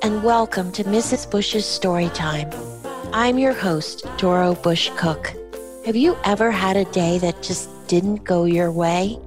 [0.00, 1.30] And welcome to Mrs.
[1.30, 2.48] Bush's Story Time.
[3.12, 5.34] I'm your host, Doro Bush Koch.
[5.84, 9.18] Have you ever had a day that just didn't go your way?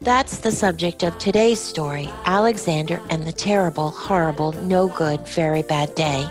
[0.00, 5.94] That's the subject of today's story Alexander and the Terrible, Horrible, No Good, Very Bad
[5.94, 6.28] Day.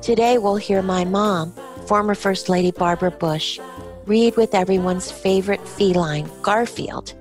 [0.00, 1.52] Today we'll hear my mom,
[1.86, 3.58] former First Lady Barbara Bush,
[4.06, 7.14] read with everyone's favorite feline, Garfield,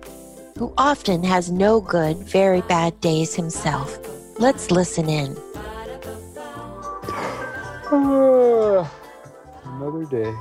[0.58, 3.98] who often has no good, very bad days himself.
[4.42, 5.38] Let's listen in.
[9.64, 10.34] Another day.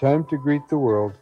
[0.00, 1.18] Time to greet the world.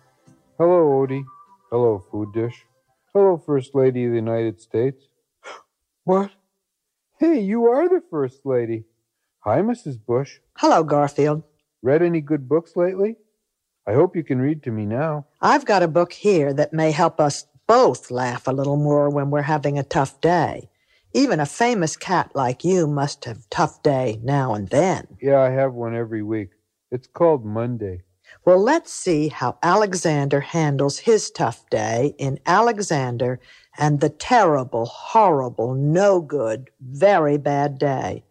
[0.56, 1.24] Hello, Odie.
[1.72, 2.64] Hello, food dish.
[3.12, 5.08] Hello, First Lady of the United States.
[6.04, 6.30] What?
[7.18, 8.84] Hey, you are the First Lady.
[9.40, 9.98] Hi, Mrs.
[9.98, 10.38] Bush.
[10.58, 11.42] Hello, Garfield.
[11.82, 13.16] Read any good books lately?
[13.84, 15.26] I hope you can read to me now.
[15.40, 19.30] I've got a book here that may help us both laugh a little more when
[19.30, 20.68] we're having a tough day.
[21.14, 25.06] Even a famous cat like you must have tough day now and then.
[25.20, 26.50] Yeah, I have one every week.
[26.90, 28.02] It's called Monday.
[28.46, 33.40] Well, let's see how Alexander handles his tough day in Alexander
[33.78, 38.24] and the terrible, horrible, no good, very bad day.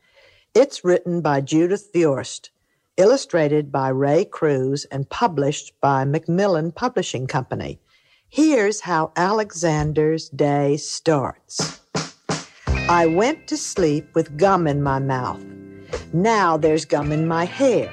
[0.56, 2.50] It's written by Judith Viorst,
[2.98, 7.80] illustrated by Ray Cruz, and published by Macmillan Publishing Company.
[8.28, 11.81] Here's how Alexander's day starts.
[12.92, 15.42] I went to sleep with gum in my mouth.
[16.12, 17.90] Now there's gum in my hair.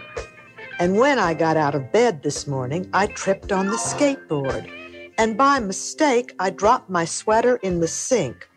[0.80, 4.68] And when I got out of bed this morning, I tripped on the skateboard.
[5.16, 8.50] And by mistake, I dropped my sweater in the sink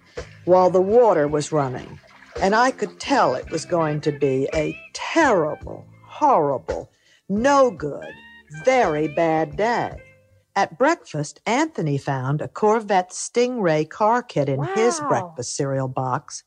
[0.45, 1.99] while the water was running.
[2.41, 6.89] And I could tell it was going to be a terrible, horrible,
[7.29, 8.13] no good,
[8.65, 9.95] very bad day.
[10.55, 16.43] At breakfast, Anthony found a Corvette Stingray car kit in his breakfast cereal box,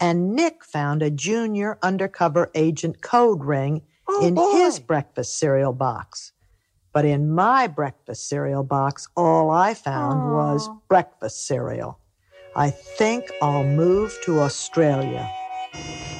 [0.00, 4.50] and Nick found a junior undercover agent code ring Oh, in boy.
[4.52, 6.32] his breakfast cereal box.
[6.92, 11.98] But in my breakfast cereal box, all I found was breakfast cereal.
[12.56, 15.30] I think I'll move to Australia.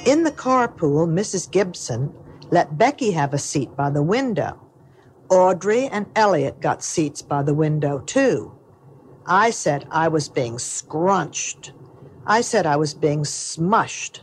[0.05, 1.51] In the carpool, Mrs.
[1.51, 2.13] Gibson
[2.51, 4.59] let Becky have a seat by the window.
[5.33, 8.53] Audrey and Elliot got seats by the window, too.
[9.25, 11.73] I said I was being scrunched.
[12.25, 14.21] I said I was being smushed.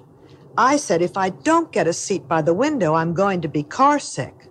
[0.57, 3.63] I said if I don't get a seat by the window, I'm going to be
[3.63, 4.49] carsick.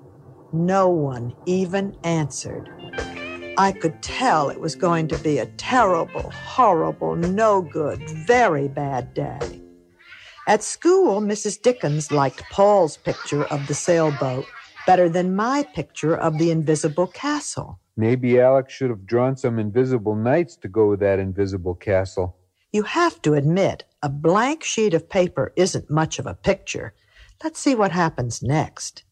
[0.51, 2.69] No one even answered.
[3.57, 9.13] I could tell it was going to be a terrible, horrible, no good, very bad
[9.13, 9.61] day.
[10.47, 11.61] At school, Mrs.
[11.61, 14.45] Dickens liked Paul's picture of the sailboat
[14.85, 17.79] better than my picture of the invisible castle.
[17.95, 22.37] Maybe Alex should have drawn some invisible knights to go with that invisible castle.
[22.71, 26.93] You have to admit, a blank sheet of paper isn't much of a picture.
[27.43, 29.03] Let's see what happens next.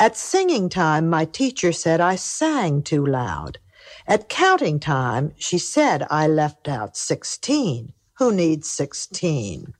[0.00, 3.58] At singing time, my teacher said I sang too loud.
[4.06, 7.92] At counting time, she said I left out 16.
[8.18, 9.74] Who needs 16?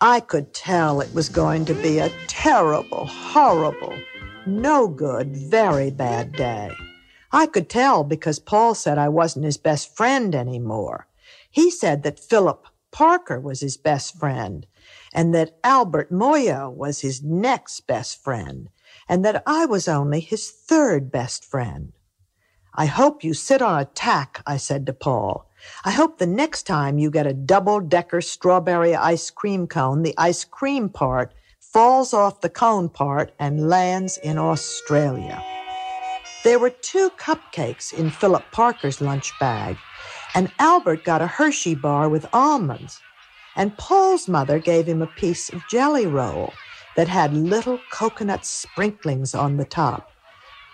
[0.00, 3.94] I could tell it was going to be a terrible, horrible,
[4.46, 6.70] no good, very bad day.
[7.32, 11.06] I could tell because Paul said I wasn't his best friend anymore.
[11.50, 14.66] He said that Philip Parker was his best friend,
[15.12, 18.68] and that Albert Moyo was his next best friend,
[19.08, 21.92] and that I was only his third best friend.
[22.74, 25.48] I hope you sit on a tack, I said to Paul.
[25.84, 30.14] I hope the next time you get a double decker strawberry ice cream cone, the
[30.16, 31.32] ice cream part
[31.72, 35.42] falls off the cone part and lands in Australia.
[36.44, 39.78] There were two cupcakes in Philip Parker's lunch bag,
[40.34, 43.00] and Albert got a Hershey bar with almonds.
[43.56, 46.52] And Paul's mother gave him a piece of jelly roll
[46.96, 50.10] that had little coconut sprinklings on the top.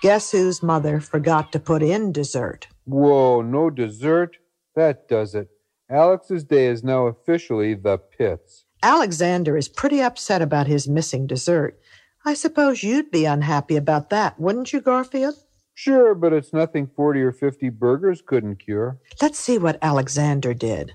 [0.01, 2.69] Guess whose mother forgot to put in dessert?
[2.85, 4.37] Whoa, no dessert?
[4.75, 5.49] That does it.
[5.91, 8.65] Alex's day is now officially the pits.
[8.83, 11.79] Alexander is pretty upset about his missing dessert.
[12.25, 15.35] I suppose you'd be unhappy about that, wouldn't you, Garfield?
[15.75, 18.99] Sure, but it's nothing 40 or 50 burgers couldn't cure.
[19.23, 20.95] Let's see what Alexander did.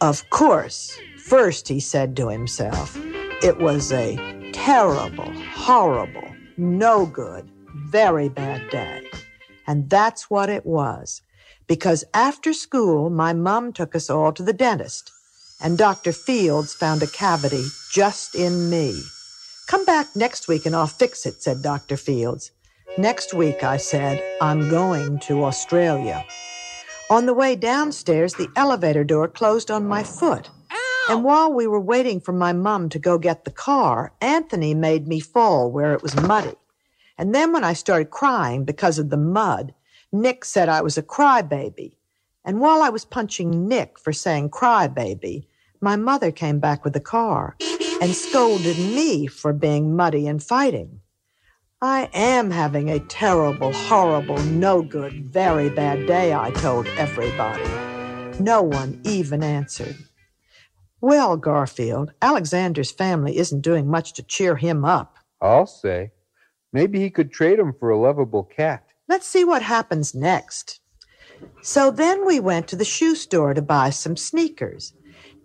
[0.00, 2.96] Of course, first he said to himself,
[3.42, 4.16] it was a
[4.52, 9.06] terrible, horrible, no good, very bad day.
[9.66, 11.22] And that's what it was.
[11.66, 15.10] Because after school, my mom took us all to the dentist,
[15.60, 16.12] and Dr.
[16.12, 19.00] Fields found a cavity just in me.
[19.66, 21.96] Come back next week and I'll fix it, said Dr.
[21.96, 22.50] Fields.
[22.98, 26.24] Next week, I said, I'm going to Australia.
[27.10, 30.50] On the way downstairs, the elevator door closed on my foot.
[31.08, 35.06] And while we were waiting for my mum to go get the car, Anthony made
[35.06, 36.54] me fall where it was muddy.
[37.18, 39.74] And then when I started crying because of the mud,
[40.12, 41.96] Nick said I was a crybaby.
[42.44, 45.46] And while I was punching Nick for saying crybaby,
[45.80, 47.56] my mother came back with the car
[48.00, 51.00] and scolded me for being muddy and fighting.
[51.80, 57.64] I am having a terrible, horrible, no good, very bad day, I told everybody.
[58.40, 59.96] No one even answered.
[61.00, 65.18] Well, Garfield, Alexander's family isn't doing much to cheer him up.
[65.40, 66.12] I'll say.
[66.72, 68.86] Maybe he could trade him for a lovable cat.
[69.06, 70.80] Let's see what happens next.
[71.62, 74.92] So then we went to the shoe store to buy some sneakers.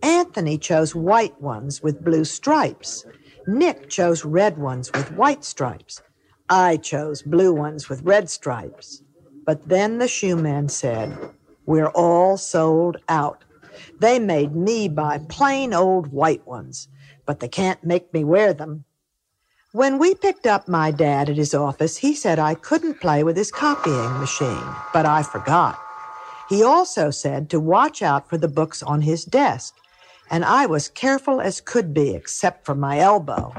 [0.02, 3.06] Anthony chose white ones with blue stripes.
[3.48, 6.02] Nick chose red ones with white stripes.
[6.50, 9.02] I chose blue ones with red stripes.
[9.46, 11.18] But then the shoe man said,
[11.66, 13.44] We're all sold out.
[14.00, 16.88] They made me buy plain old white ones,
[17.26, 18.86] but they can't make me wear them.
[19.72, 23.38] When we picked up my dad at his office, he said I couldn't play with
[23.38, 25.80] his copying machine, but I forgot.
[26.50, 29.76] He also said to watch out for the books on his desk,
[30.32, 33.54] and I was careful as could be, except for my elbow.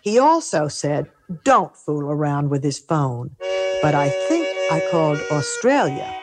[0.00, 1.10] He also said,
[1.44, 3.36] don't fool around with his phone,
[3.82, 6.14] but I think I called Australia.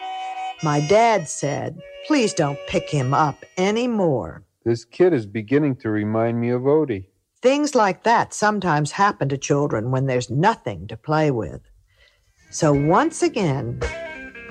[0.63, 4.41] My dad said, please don't pick him up anymore.
[4.65, 7.05] This kid is beginning to remind me of Odie.
[7.41, 11.61] Things like that sometimes happen to children when there's nothing to play with.
[12.51, 13.79] So once again,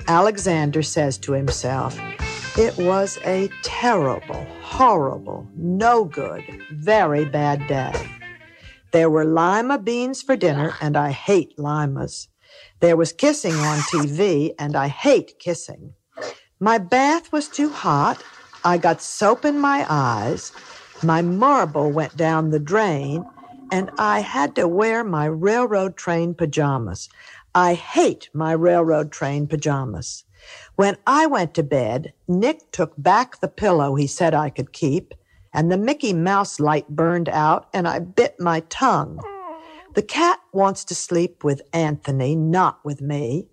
[0.07, 1.99] Alexander says to himself,
[2.57, 7.93] It was a terrible, horrible, no good, very bad day.
[8.91, 12.27] There were lima beans for dinner, and I hate limas.
[12.79, 15.93] There was kissing on TV, and I hate kissing.
[16.59, 18.23] My bath was too hot.
[18.65, 20.51] I got soap in my eyes.
[21.03, 23.25] My marble went down the drain,
[23.71, 27.07] and I had to wear my railroad train pajamas.
[27.55, 30.25] I hate my railroad train pajamas.
[30.75, 35.13] When I went to bed, Nick took back the pillow he said I could keep,
[35.53, 39.21] and the Mickey Mouse light burned out, and I bit my tongue.
[39.95, 43.47] The cat wants to sleep with Anthony, not with me.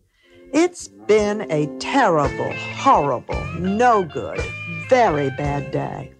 [0.52, 4.40] It's been a terrible, horrible, no good,
[4.88, 6.15] very bad day.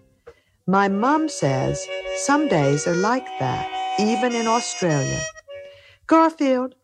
[0.69, 1.87] My mum says
[2.17, 3.71] some days are like that,
[4.01, 5.21] even in Australia.
[6.09, 6.75] Garfield,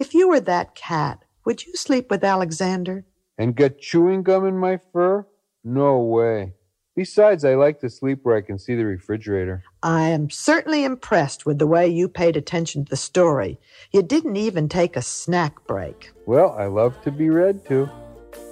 [0.00, 3.04] if you were that cat, would you sleep with Alexander?
[3.38, 5.24] And get chewing gum in my fur?
[5.62, 6.54] No way.
[6.96, 9.62] Besides, I like to sleep where I can see the refrigerator.
[9.84, 13.60] I am certainly impressed with the way you paid attention to the story.
[13.92, 16.10] You didn't even take a snack break.
[16.26, 17.88] Well, I love to be read to.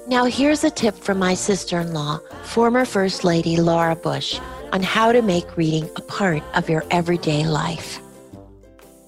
[0.06, 4.38] Now, here's a tip from my sister in law, former First Lady Laura Bush,
[4.72, 8.00] on how to make reading a part of your everyday life.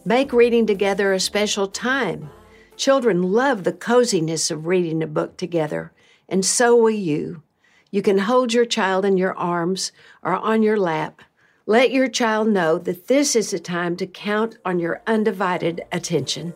[0.05, 2.31] Make reading together a special time.
[2.77, 5.93] Children love the coziness of reading a book together,
[6.29, 7.43] and so will you.
[7.91, 11.23] You can hold your child in your arms or on your lap.
[11.67, 16.55] Let your child know that this is a time to count on your undivided attention.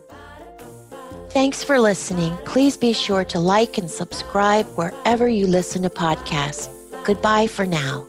[1.31, 2.37] Thanks for listening.
[2.44, 6.69] Please be sure to like and subscribe wherever you listen to podcasts.
[7.04, 8.06] Goodbye for now.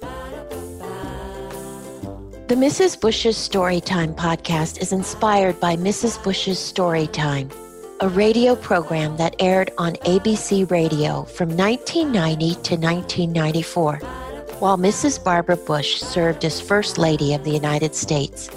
[2.54, 3.02] The Mrs.
[3.02, 6.24] Bush's Storytime podcast is inspired by Mrs.
[6.24, 7.52] Bush's Storytime
[8.00, 13.96] a radio program that aired on ABC Radio from 1990 to 1994,
[14.60, 15.24] while Mrs.
[15.24, 18.52] Barbara Bush served as First Lady of the United States.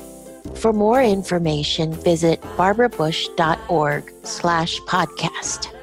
[0.57, 5.76] For more information, visit barbarabush.org slash podcast.